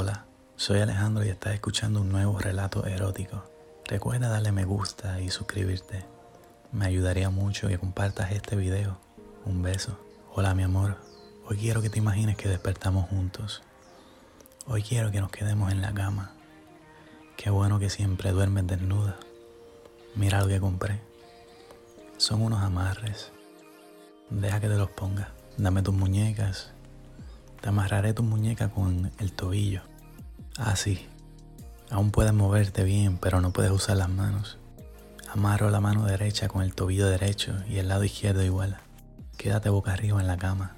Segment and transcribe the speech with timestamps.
[0.00, 3.42] Hola, soy Alejandro y estás escuchando un nuevo relato erótico.
[3.84, 6.04] Recuerda darle me gusta y suscribirte.
[6.70, 8.96] Me ayudaría mucho que compartas este video.
[9.44, 9.98] Un beso.
[10.32, 10.98] Hola mi amor,
[11.46, 13.64] hoy quiero que te imagines que despertamos juntos.
[14.68, 16.30] Hoy quiero que nos quedemos en la cama.
[17.36, 19.16] Qué bueno que siempre duermes desnuda.
[20.14, 21.00] Mira lo que compré.
[22.18, 23.32] Son unos amarres.
[24.30, 25.32] Deja que te los ponga.
[25.56, 26.72] Dame tus muñecas
[27.60, 29.82] te amarraré tu muñeca con el tobillo.
[30.56, 31.06] Así.
[31.90, 34.58] Aún puedes moverte bien, pero no puedes usar las manos.
[35.32, 38.78] Amarro la mano derecha con el tobillo derecho y el lado izquierdo igual.
[39.36, 40.74] Quédate boca arriba en la cama.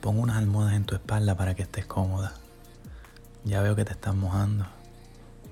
[0.00, 2.34] Pon unas almohadas en tu espalda para que estés cómoda.
[3.44, 4.66] Ya veo que te estás mojando.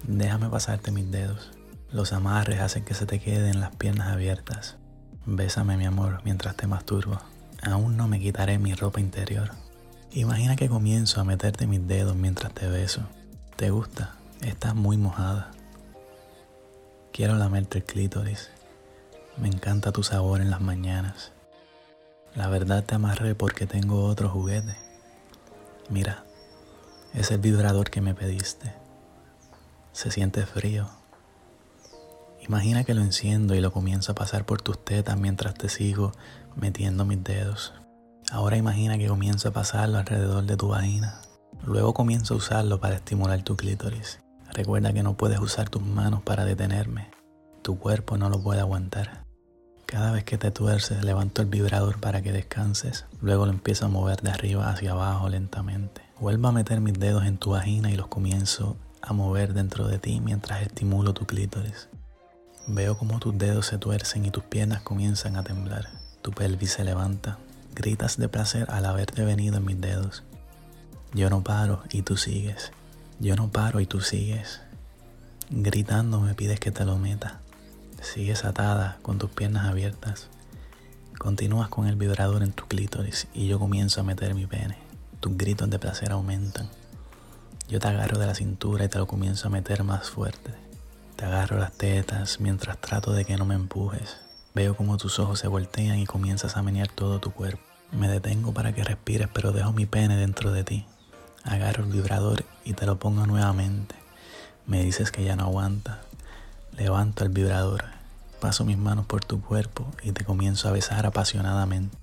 [0.04, 1.52] Déjame pasarte mis dedos.
[1.90, 4.77] Los amarres hacen que se te queden las piernas abiertas.
[5.24, 7.18] Bésame mi amor mientras te masturbo.
[7.62, 9.51] Aún no me quitaré mi ropa interior.
[10.15, 13.01] Imagina que comienzo a meterte mis dedos mientras te beso.
[13.57, 14.15] ¿Te gusta?
[14.43, 15.52] Estás muy mojada.
[17.13, 18.51] Quiero lamerte el clítoris.
[19.38, 21.32] Me encanta tu sabor en las mañanas.
[22.35, 24.77] La verdad te amarré porque tengo otro juguete.
[25.88, 26.24] Mira,
[27.15, 28.74] es el vibrador que me pediste.
[29.93, 30.91] Se siente frío.
[32.47, 36.13] Imagina que lo enciendo y lo comienzo a pasar por tus tetas mientras te sigo
[36.54, 37.73] metiendo mis dedos.
[38.33, 41.21] Ahora imagina que comienzo a pasarlo alrededor de tu vagina.
[41.66, 44.21] Luego comienzo a usarlo para estimular tu clítoris.
[44.55, 47.10] Recuerda que no puedes usar tus manos para detenerme.
[47.60, 49.27] Tu cuerpo no lo puede aguantar.
[49.85, 53.05] Cada vez que te tuerces, levanto el vibrador para que descanses.
[53.21, 56.01] Luego lo empiezo a mover de arriba hacia abajo lentamente.
[56.19, 59.99] Vuelvo a meter mis dedos en tu vagina y los comienzo a mover dentro de
[59.99, 61.91] ti mientras estimulo tu clítoris.
[62.66, 65.91] Veo como tus dedos se tuercen y tus piernas comienzan a temblar.
[66.22, 67.38] Tu pelvis se levanta,
[67.75, 70.22] Gritas de placer al haberte venido en mis dedos.
[71.15, 72.72] Yo no paro y tú sigues.
[73.19, 74.60] Yo no paro y tú sigues.
[75.50, 77.41] Gritando me pides que te lo meta.
[78.00, 80.28] Sigues atada con tus piernas abiertas.
[81.19, 84.76] Continúas con el vibrador en tu clítoris y yo comienzo a meter mi pene.
[85.20, 86.68] Tus gritos de placer aumentan.
[87.68, 90.52] Yo te agarro de la cintura y te lo comienzo a meter más fuerte.
[91.16, 94.18] Te agarro las tetas mientras trato de que no me empujes.
[94.54, 97.62] Veo como tus ojos se voltean y comienzas a menear todo tu cuerpo.
[97.90, 100.84] Me detengo para que respires, pero dejo mi pene dentro de ti.
[101.42, 103.94] Agarro el vibrador y te lo pongo nuevamente.
[104.66, 106.00] Me dices que ya no aguanta.
[106.76, 107.84] Levanto el vibrador,
[108.41, 112.01] paso mis manos por tu cuerpo y te comienzo a besar apasionadamente.